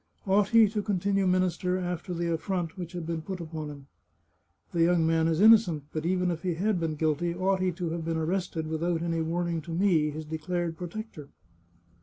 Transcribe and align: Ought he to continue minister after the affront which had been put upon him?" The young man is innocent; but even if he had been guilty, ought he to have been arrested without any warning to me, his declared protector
Ought 0.25 0.49
he 0.49 0.67
to 0.69 0.81
continue 0.81 1.27
minister 1.27 1.77
after 1.77 2.11
the 2.11 2.33
affront 2.33 2.75
which 2.75 2.93
had 2.93 3.05
been 3.05 3.21
put 3.21 3.39
upon 3.39 3.69
him?" 3.69 3.87
The 4.73 4.81
young 4.81 5.05
man 5.05 5.27
is 5.27 5.39
innocent; 5.39 5.83
but 5.93 6.07
even 6.07 6.31
if 6.31 6.41
he 6.41 6.55
had 6.55 6.79
been 6.79 6.95
guilty, 6.95 7.35
ought 7.35 7.61
he 7.61 7.71
to 7.73 7.91
have 7.91 8.03
been 8.03 8.17
arrested 8.17 8.65
without 8.65 9.03
any 9.03 9.21
warning 9.21 9.61
to 9.61 9.71
me, 9.71 10.09
his 10.09 10.25
declared 10.25 10.75
protector 10.75 11.29